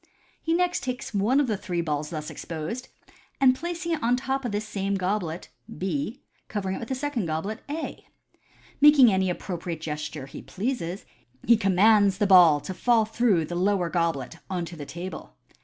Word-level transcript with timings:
He 0.41 0.55
next 0.55 0.81
takes 0.81 1.13
one 1.13 1.39
of 1.39 1.45
the 1.45 1.55
three 1.57 1.79
balls 1.81 2.09
thus 2.09 2.31
exposed, 2.31 2.89
and 3.39 3.53
placing 3.53 3.91
it 3.91 4.01
on 4.01 4.15
the 4.15 4.21
top 4.23 4.45
of 4.45 4.51
this 4.51 4.67
same 4.67 4.95
goblet 4.95 5.49
(B), 5.77 6.21
covering 6.47 6.77
it 6.77 6.79
with 6.79 6.89
a 6.89 6.95
second 6.95 7.27
goblet 7.27 7.61
(A). 7.69 8.07
Making 8.81 9.13
any 9.13 9.31
appro 9.31 9.59
priate 9.59 9.79
gesture 9.79 10.25
he 10.25 10.41
pleases, 10.41 11.05
he 11.45 11.55
commands 11.55 12.17
the 12.17 12.25
ball 12.25 12.59
to 12.61 12.73
fall 12.73 13.05
through 13.05 13.45
the 13.45 13.53
lower 13.53 13.91
goblet 13.91 14.37
on 14.49 14.65
to 14.65 14.75
the 14.75 14.87
table. 14.87 15.35